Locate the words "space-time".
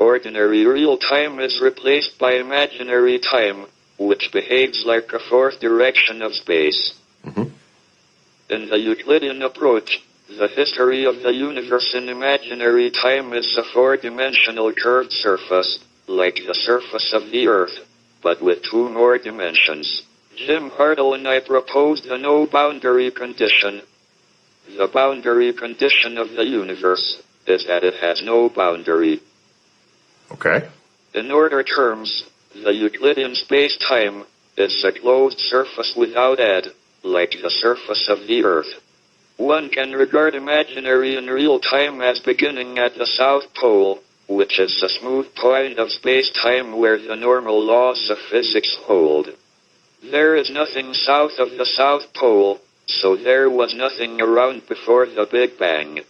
33.34-34.24, 45.90-46.78